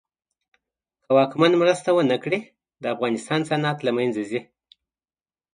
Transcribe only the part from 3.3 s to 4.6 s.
صنعت له منځ ځي.